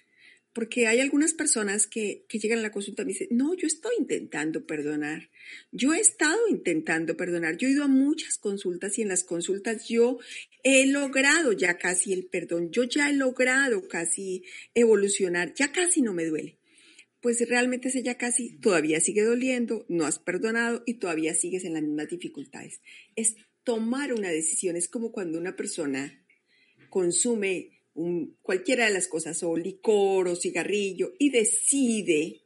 [0.55, 3.91] porque hay algunas personas que, llegan a la consulta y me dicen, no, yo estoy
[3.99, 5.29] intentando perdonar.
[5.73, 7.57] Yo he estado intentando perdonar.
[7.57, 10.17] Yo he ido a muchas consultas y en las consultas yo
[10.63, 12.71] he logrado ya casi el perdón.
[12.71, 15.53] Yo ya he logrado casi evolucionar.
[15.55, 16.57] Ya casi no me duele.
[17.19, 21.73] Pues realmente ese ya casi todavía sigue doliendo, no has perdonado y todavía sigues en
[21.73, 22.79] las mismas dificultades.
[23.17, 24.77] Es tomar una decisión.
[24.77, 26.25] Es como cuando una persona
[26.89, 27.74] consume
[28.41, 32.41] cualquiera de las cosas, o licor o cigarrillo, y decide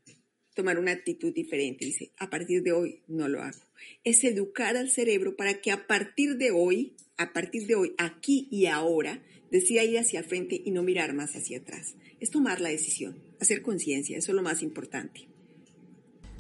[0.54, 1.86] tomar una actitud diferente.
[1.86, 3.60] Dice, a partir de hoy no lo hago.
[4.04, 8.48] Es educar al cerebro para que a partir de hoy, a partir de hoy, aquí
[8.52, 11.96] y ahora, decida ir hacia el frente y no mirar más hacia atrás.
[12.20, 15.28] Es tomar la decisión, hacer conciencia, eso es lo más importante.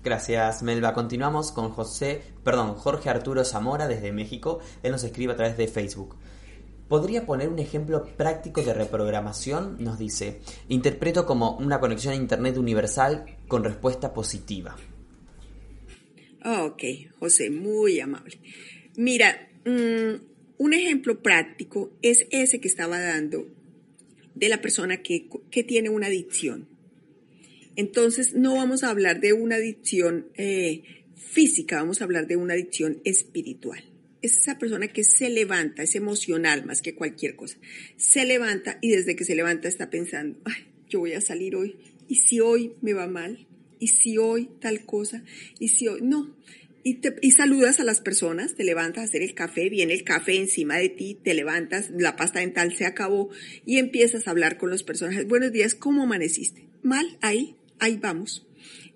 [0.03, 0.93] Gracias, Melba.
[0.93, 4.59] Continuamos con José, perdón, Jorge Arturo Zamora desde México.
[4.81, 6.15] Él nos escribe a través de Facebook.
[6.89, 9.77] ¿Podría poner un ejemplo práctico de reprogramación?
[9.79, 14.75] Nos dice, interpreto como una conexión a Internet universal con respuesta positiva.
[16.43, 16.83] Ok,
[17.19, 18.39] José, muy amable.
[18.97, 20.15] Mira, mm,
[20.57, 23.45] un ejemplo práctico es ese que estaba dando
[24.33, 25.29] de la persona que,
[25.67, 26.67] tiene una adicción.
[27.75, 30.81] Entonces, no vamos a hablar de una adicción eh,
[31.13, 33.88] física, vamos a hablar de una adicción espiritual
[34.21, 37.57] es esa persona que se levanta, es emocional más que cualquier cosa.
[37.97, 41.77] Se levanta y desde que se levanta está pensando, ay, yo voy a salir hoy.
[42.07, 43.47] ¿Y si hoy me va mal?
[43.79, 45.23] ¿Y si hoy tal cosa?
[45.59, 46.35] ¿Y si hoy no?
[46.83, 50.03] Y, te, y saludas a las personas, te levantas a hacer el café, viene el
[50.03, 53.29] café encima de ti, te levantas, la pasta dental se acabó
[53.65, 55.27] y empiezas a hablar con los personajes.
[55.27, 56.67] Buenos días, ¿cómo amaneciste?
[56.81, 58.48] Mal, ahí, ahí vamos.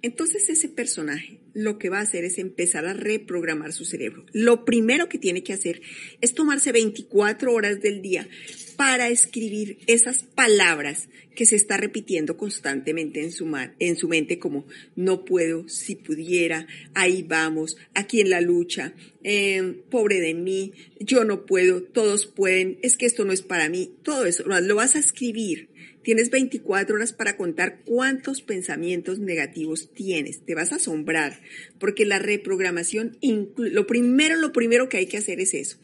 [0.04, 4.26] Entonces ese personaje lo que va a hacer es empezar a reprogramar su cerebro.
[4.34, 5.82] Lo primero que tiene que hacer
[6.20, 8.28] es tomarse 24 horas del día
[8.76, 14.68] para escribir esas palabras que se está repitiendo constantemente en su, en su mente como
[14.98, 21.24] no puedo, si pudiera, ahí vamos, aquí en la lucha, em, pobre de mí, yo
[21.24, 24.98] no puedo, todos pueden, es que esto no es para mí, todo eso lo vas
[24.98, 25.70] a escribir
[26.04, 30.46] Tienes 24 horas para contar cuántos pensamientos negativos tienes.
[30.46, 31.40] Te vas a asombrar,
[31.80, 33.18] porque la reprogramación,
[33.58, 35.80] lo primero, lo primero que hay que hacer es eso.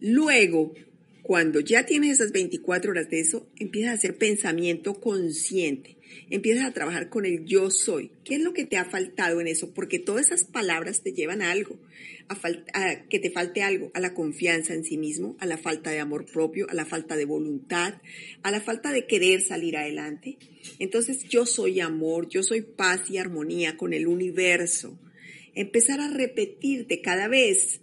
[0.00, 0.74] Luego,
[1.22, 5.97] cuando ya tienes esas 24 horas de eso, empiezas a hacer pensamiento consciente.
[6.30, 8.12] Empiezas a trabajar con el yo soy.
[8.24, 9.72] ¿Qué es lo que te ha faltado en eso?
[9.72, 11.78] Porque todas esas palabras te llevan a algo
[12.28, 16.00] a, que te falte algo, a la confianza en sí mismo, a la falta de
[16.00, 17.94] amor propio, a la falta de voluntad,
[18.42, 20.38] a la falta de querer salir adelante.
[20.78, 24.98] Entonces yo soy amor, yo soy paz y armonía con el universo.
[25.54, 27.80] Empezar a repetirte cada vez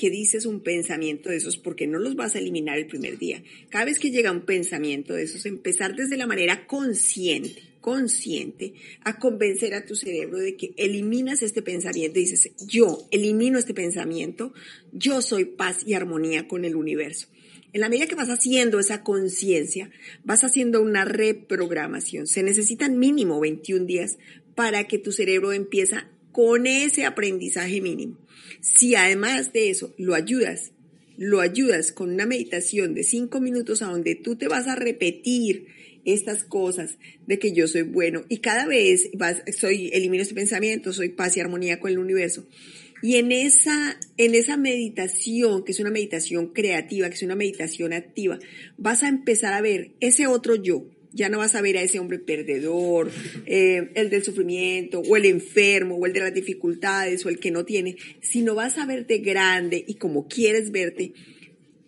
[0.00, 3.42] que dices un pensamiento de esos, porque no los vas a eliminar el primer día.
[3.68, 8.72] Cada vez que llega un pensamiento de esos, empezar desde la manera consciente, consciente,
[9.04, 14.54] a convencer a tu cerebro de que eliminas este pensamiento dices, yo elimino este pensamiento,
[14.90, 17.28] yo soy paz y armonía con el universo.
[17.74, 19.90] En la medida que vas haciendo esa conciencia,
[20.24, 22.26] vas haciendo una reprogramación.
[22.26, 24.16] Se necesitan mínimo 21 días
[24.54, 25.96] para que tu cerebro empiece
[26.32, 28.18] con ese aprendizaje mínimo.
[28.60, 30.72] Si además de eso lo ayudas,
[31.16, 35.66] lo ayudas con una meditación de cinco minutos a donde tú te vas a repetir
[36.04, 40.92] estas cosas de que yo soy bueno y cada vez vas, soy, elimino este pensamiento,
[40.92, 42.46] soy paz y armonía con el universo.
[43.02, 47.92] Y en esa, en esa meditación, que es una meditación creativa, que es una meditación
[47.92, 48.38] activa,
[48.76, 51.98] vas a empezar a ver ese otro yo, ya no vas a ver a ese
[51.98, 53.10] hombre perdedor,
[53.46, 57.50] eh, el del sufrimiento, o el enfermo, o el de las dificultades, o el que
[57.50, 61.12] no tiene, sino vas a verte grande y como quieres verte,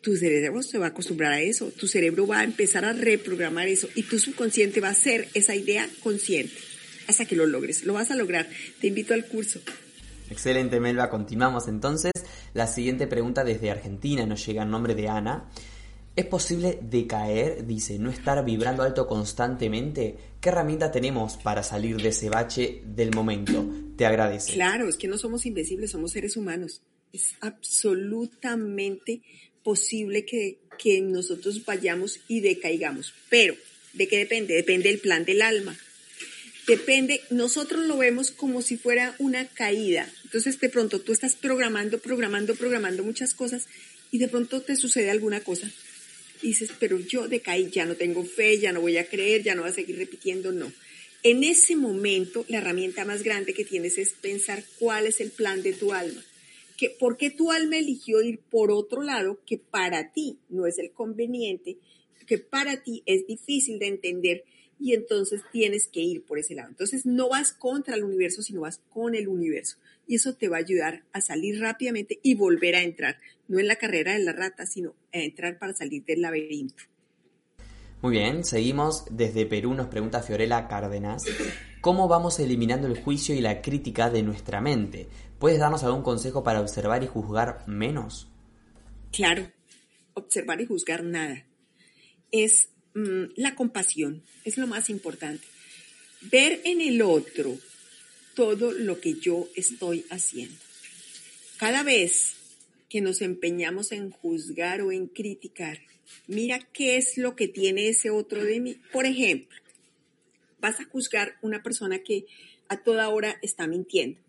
[0.00, 3.68] tu cerebro se va a acostumbrar a eso, tu cerebro va a empezar a reprogramar
[3.68, 6.54] eso y tu subconsciente va a ser esa idea consciente
[7.06, 7.84] hasta que lo logres.
[7.84, 8.48] Lo vas a lograr.
[8.80, 9.60] Te invito al curso.
[10.30, 11.08] Excelente, Melba.
[11.08, 12.12] Continuamos entonces.
[12.54, 15.48] La siguiente pregunta desde Argentina nos llega en nombre de Ana.
[16.14, 20.16] ¿Es posible decaer, dice, no estar vibrando alto constantemente?
[20.42, 23.66] ¿Qué herramienta tenemos para salir de ese bache del momento?
[23.96, 24.52] Te agradezco.
[24.52, 26.82] Claro, es que no somos invencibles, somos seres humanos.
[27.14, 29.22] Es absolutamente
[29.62, 33.14] posible que, que nosotros vayamos y decaigamos.
[33.30, 33.54] Pero,
[33.94, 34.52] ¿de qué depende?
[34.52, 35.74] Depende del plan del alma.
[36.66, 40.10] Depende, nosotros lo vemos como si fuera una caída.
[40.24, 43.66] Entonces, de pronto tú estás programando, programando, programando muchas cosas
[44.10, 45.72] y de pronto te sucede alguna cosa
[46.48, 49.62] dices, pero yo decaí, ya no tengo fe, ya no voy a creer, ya no
[49.62, 50.72] voy a seguir repitiendo, no.
[51.22, 55.62] En ese momento, la herramienta más grande que tienes es pensar cuál es el plan
[55.62, 56.22] de tu alma.
[56.76, 60.78] Que, ¿Por qué tu alma eligió ir por otro lado que para ti no es
[60.78, 61.76] el conveniente,
[62.26, 64.44] que para ti es difícil de entender
[64.80, 66.70] y entonces tienes que ir por ese lado?
[66.70, 69.76] Entonces no vas contra el universo, sino vas con el universo
[70.12, 73.16] y eso te va a ayudar a salir rápidamente y volver a entrar,
[73.48, 76.84] no en la carrera de la rata, sino a entrar para salir del laberinto.
[78.02, 79.06] Muy bien, seguimos.
[79.10, 81.24] Desde Perú nos pregunta Fiorella Cárdenas,
[81.80, 85.08] ¿cómo vamos eliminando el juicio y la crítica de nuestra mente?
[85.38, 88.28] ¿Puedes darnos algún consejo para observar y juzgar menos?
[89.12, 89.50] Claro,
[90.12, 91.46] observar y juzgar nada.
[92.30, 95.46] Es mm, la compasión, es lo más importante.
[96.20, 97.56] Ver en el otro
[98.34, 100.56] todo lo que yo estoy haciendo.
[101.58, 102.34] Cada vez
[102.88, 105.78] que nos empeñamos en juzgar o en criticar,
[106.26, 108.76] mira qué es lo que tiene ese otro de mí.
[108.92, 109.56] Por ejemplo,
[110.60, 112.26] vas a juzgar una persona que
[112.68, 114.20] a toda hora está mintiendo.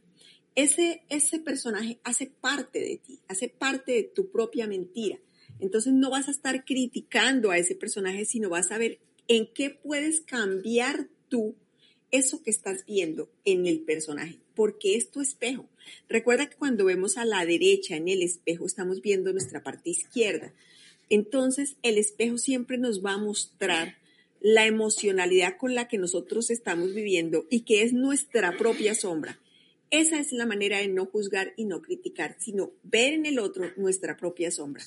[0.56, 5.18] Ese, ese personaje hace parte de ti, hace parte de tu propia mentira.
[5.60, 9.70] Entonces no vas a estar criticando a ese personaje, sino vas a ver en qué
[9.70, 11.56] puedes cambiar tú
[12.14, 15.68] eso que estás viendo en el personaje, porque es tu espejo.
[16.08, 20.54] Recuerda que cuando vemos a la derecha en el espejo, estamos viendo nuestra parte izquierda.
[21.10, 23.98] Entonces, el espejo siempre nos va a mostrar
[24.40, 29.40] la emocionalidad con la que nosotros estamos viviendo y que es nuestra propia sombra.
[29.90, 33.72] Esa es la manera de no juzgar y no criticar, sino ver en el otro
[33.76, 34.84] nuestra propia sombra.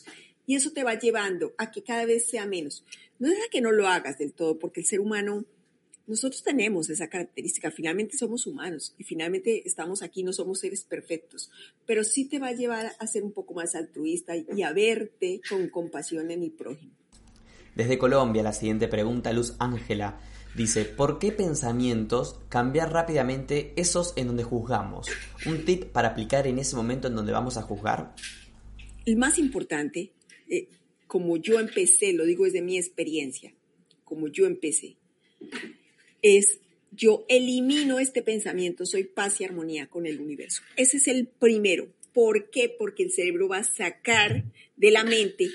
[0.46, 2.84] Y eso te va llevando a que cada vez sea menos.
[3.18, 5.44] No es a que no lo hagas del todo, porque el ser humano
[6.06, 11.50] nosotros tenemos esa característica, finalmente somos humanos y finalmente estamos aquí, no somos seres perfectos,
[11.84, 15.40] pero sí te va a llevar a ser un poco más altruista y a verte
[15.48, 16.92] con compasión en el prójimo.
[17.74, 20.20] Desde Colombia, la siguiente pregunta, Luz Ángela,
[20.54, 25.08] dice, ¿por qué pensamientos cambiar rápidamente esos en donde juzgamos?
[25.44, 28.14] ¿Un tip para aplicar en ese momento en donde vamos a juzgar?
[29.04, 30.12] El más importante,
[30.48, 30.68] eh,
[31.06, 33.52] como yo empecé, lo digo desde mi experiencia,
[34.04, 34.96] como yo empecé,
[36.26, 36.60] es
[36.92, 40.62] yo elimino este pensamiento, soy paz y armonía con el universo.
[40.76, 41.88] Ese es el primero.
[42.12, 42.74] ¿Por qué?
[42.76, 44.44] Porque el cerebro va a sacar
[44.76, 45.48] de la mente,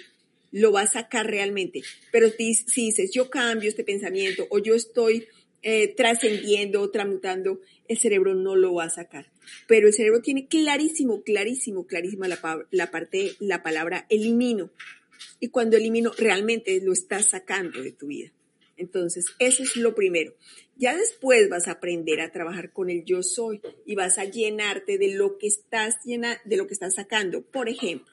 [0.52, 1.82] lo va a sacar realmente.
[2.12, 5.28] Pero si, dices, yo cambio este pensamiento o yo estoy
[5.64, 9.32] eh, trascendiendo o tramutando, el cerebro no lo va a sacar.
[9.68, 14.70] Pero el cerebro tiene clarísimo, clarísimo, clarísima la, la parte, la palabra elimino.
[15.40, 18.32] Y cuando elimino, realmente lo estás sacando de tu vida.
[18.82, 20.34] Entonces, eso es lo primero.
[20.76, 24.98] Ya después vas a aprender a trabajar con el yo soy y vas a llenarte
[24.98, 27.44] de lo que estás llena, de lo que estás sacando.
[27.44, 28.12] Por ejemplo,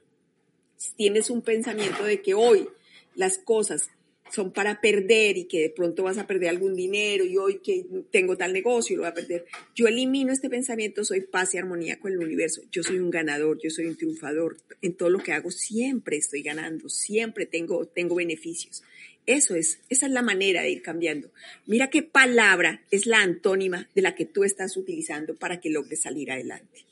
[0.77, 2.69] si tienes un pensamiento de que hoy
[3.15, 3.89] las cosas
[4.31, 7.87] son para perder y que de pronto vas a perder algún dinero y hoy que
[8.11, 9.47] tengo tal negocio lo voy a perder.
[9.75, 12.61] Yo elimino este pensamiento, soy paz y armonía con el universo.
[12.71, 14.59] Yo soy un ganador, yo soy un triunfador.
[14.83, 18.83] En todo lo que hago siempre estoy ganando, siempre tengo, tengo beneficios.
[19.29, 21.31] Eso es, esa es la manera de ir cambiando.
[21.67, 26.01] Mira qué palabra es la antónima de la que tú estás utilizando para que logres
[26.01, 26.87] salir adelante.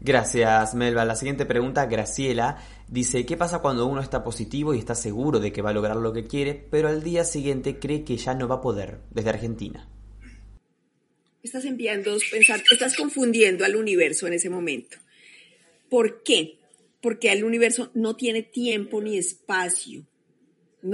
[0.00, 1.04] Gracias, Melba.
[1.04, 2.56] La siguiente pregunta, Graciela,
[2.88, 5.96] dice, ¿qué pasa cuando uno está positivo y está seguro de que va a lograr
[5.96, 9.28] lo que quiere, pero al día siguiente cree que ya no va a poder, desde
[9.28, 9.86] Argentina?
[11.42, 14.96] Estás enviando, estás confundiendo al universo en ese momento.
[15.90, 16.56] ¿Por qué?
[17.02, 20.06] Porque el universo no tiene tiempo ni espacio.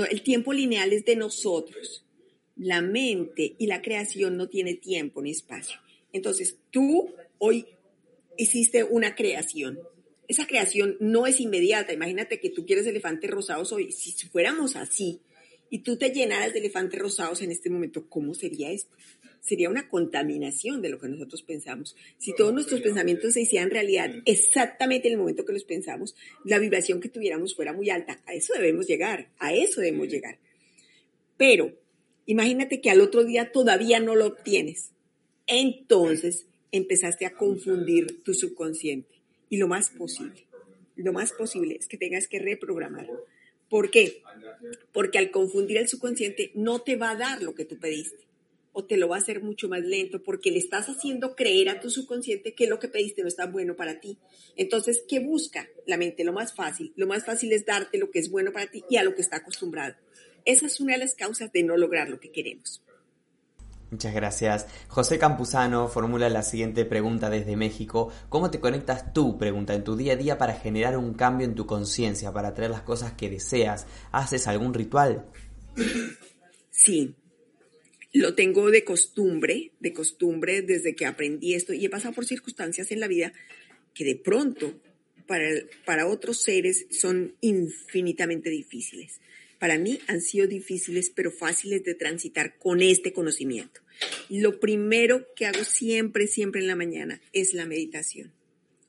[0.09, 2.05] El tiempo lineal es de nosotros.
[2.57, 5.81] La mente y la creación no tiene tiempo ni espacio.
[6.13, 7.67] Entonces, tú hoy
[8.37, 9.81] hiciste una creación.
[10.29, 11.93] Esa creación no es inmediata.
[11.93, 13.91] Imagínate que tú quieres elefantes rosados hoy.
[13.93, 15.21] Si fuéramos así
[15.71, 18.95] y tú te llenaras de elefantes rosados en este momento, ¿cómo sería esto?
[19.41, 21.97] Sería una contaminación de lo que nosotros pensamos.
[22.19, 26.15] Si todos nuestros pensamientos se hicieran realidad exactamente en el momento que los pensamos,
[26.45, 28.21] la vibración que tuviéramos fuera muy alta.
[28.27, 30.39] A eso debemos llegar, a eso debemos llegar.
[31.39, 31.73] Pero
[32.27, 34.91] imagínate que al otro día todavía no lo obtienes.
[35.47, 39.21] Entonces, empezaste a confundir tu subconsciente.
[39.49, 40.47] Y lo más posible,
[40.97, 43.09] lo más posible es que tengas que reprogramar.
[43.71, 44.21] ¿Por qué?
[44.93, 48.27] Porque al confundir el subconsciente no te va a dar lo que tú pediste
[48.73, 51.81] o te lo va a hacer mucho más lento porque le estás haciendo creer a
[51.81, 54.19] tu subconsciente que lo que pediste no está bueno para ti.
[54.57, 56.25] Entonces, ¿qué busca la mente?
[56.25, 56.93] Lo más fácil.
[56.97, 59.23] Lo más fácil es darte lo que es bueno para ti y a lo que
[59.23, 59.97] está acostumbrado.
[60.45, 62.83] Esa es una de las causas de no lograr lo que queremos.
[63.91, 64.67] Muchas gracias.
[64.87, 68.13] José Campuzano formula la siguiente pregunta desde México.
[68.29, 71.57] ¿Cómo te conectas tú, pregunta, en tu día a día para generar un cambio en
[71.57, 73.87] tu conciencia, para traer las cosas que deseas?
[74.13, 75.27] ¿Haces algún ritual?
[76.71, 77.17] Sí,
[78.13, 82.93] lo tengo de costumbre, de costumbre desde que aprendí esto y he pasado por circunstancias
[82.93, 83.33] en la vida
[83.93, 84.73] que de pronto
[85.27, 85.49] para,
[85.85, 89.21] para otros seres son infinitamente difíciles
[89.61, 93.83] para mí han sido difíciles pero fáciles de transitar con este conocimiento.
[94.31, 98.33] Lo primero que hago siempre, siempre en la mañana es la meditación.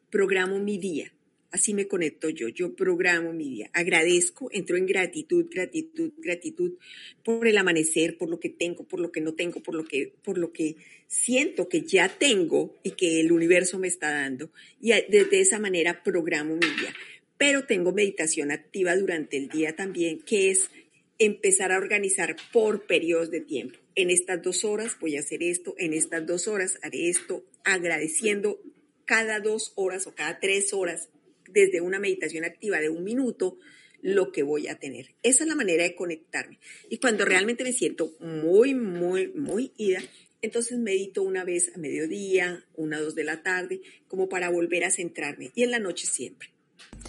[0.09, 1.13] Programo mi día.
[1.51, 3.69] Así me conecto yo, yo programo mi día.
[3.74, 6.78] Agradezco, entro en gratitud, gratitud, gratitud
[7.26, 10.13] por el amanecer, por lo que tengo, por lo que no tengo, por lo que,
[10.24, 14.53] por lo que siento que ya tengo y que el universo me está dando.
[14.80, 16.93] Y desde esa manera programo mi día
[17.41, 20.69] pero tengo meditación activa durante el día también, que es
[21.17, 23.79] empezar a organizar por periodos de tiempo.
[23.95, 28.61] En estas dos horas voy a hacer esto, en estas dos horas haré esto, agradeciendo
[29.05, 31.09] cada dos horas o cada tres horas
[31.49, 33.57] desde una meditación activa de un minuto
[34.03, 35.15] lo que voy a tener.
[35.23, 36.59] Esa es la manera de conectarme.
[36.89, 40.03] Y cuando realmente me siento muy, muy, muy ida,
[40.43, 44.83] entonces medito una vez a mediodía, una o dos de la tarde, como para volver
[44.83, 45.49] a centrarme.
[45.55, 46.50] Y en la noche siempre.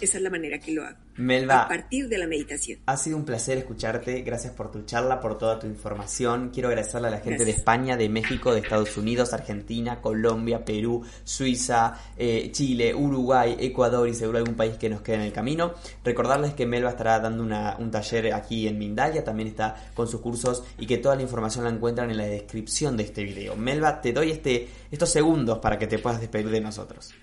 [0.01, 0.97] Esa es la manera que lo hago.
[1.15, 2.79] Melba, a partir de la meditación.
[2.87, 4.21] Ha sido un placer escucharte.
[4.21, 6.49] Gracias por tu charla, por toda tu información.
[6.51, 11.03] Quiero agradecerle a la gente de España, de México, de Estados Unidos, Argentina, Colombia, Perú,
[11.23, 15.73] Suiza, eh, Chile, Uruguay, Ecuador y seguro algún país que nos quede en el camino.
[16.03, 20.63] Recordarles que Melba estará dando un taller aquí en Mindalia, también está con sus cursos
[20.79, 23.55] y que toda la información la encuentran en la descripción de este video.
[23.55, 27.13] Melba, te doy este, estos segundos para que te puedas despedir de nosotros.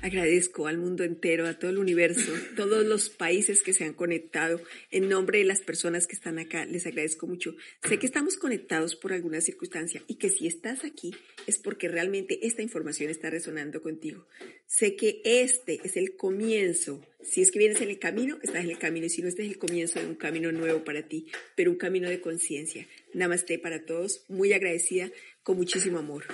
[0.00, 4.60] Agradezco al mundo entero, a todo el universo, todos los países que se han conectado.
[4.90, 7.56] En nombre de las personas que están acá, les agradezco mucho.
[7.82, 11.14] Sé que estamos conectados por alguna circunstancia y que si estás aquí
[11.46, 14.26] es porque realmente esta información está resonando contigo.
[14.66, 17.04] Sé que este es el comienzo.
[17.20, 19.06] Si es que vienes en el camino, estás en el camino.
[19.06, 21.26] Y si no, este es el comienzo de un camino nuevo para ti,
[21.56, 22.86] pero un camino de conciencia.
[23.14, 24.24] Namaste para todos.
[24.28, 25.10] Muy agradecida,
[25.42, 26.24] con muchísimo amor.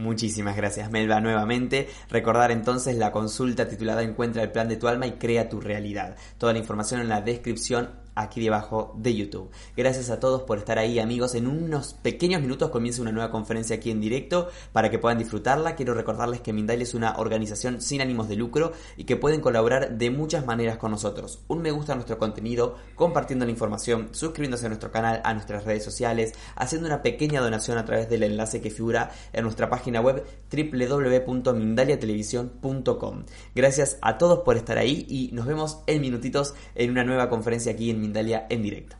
[0.00, 1.86] Muchísimas gracias Melba nuevamente.
[2.08, 6.16] Recordar entonces la consulta titulada Encuentra el plan de tu alma y crea tu realidad.
[6.38, 7.90] Toda la información en la descripción
[8.20, 9.50] aquí debajo de YouTube.
[9.76, 11.34] Gracias a todos por estar ahí, amigos.
[11.34, 15.76] En unos pequeños minutos comienza una nueva conferencia aquí en directo para que puedan disfrutarla.
[15.76, 19.96] Quiero recordarles que Mindalia es una organización sin ánimos de lucro y que pueden colaborar
[19.96, 21.40] de muchas maneras con nosotros.
[21.48, 25.64] Un me gusta a nuestro contenido, compartiendo la información, suscribiéndose a nuestro canal, a nuestras
[25.64, 30.00] redes sociales, haciendo una pequeña donación a través del enlace que figura en nuestra página
[30.00, 33.24] web www.mindaliatelevisión.com.
[33.54, 37.70] Gracias a todos por estar ahí y nos vemos en minutitos en una nueva conferencia
[37.72, 38.96] aquí en Mindalia en directo.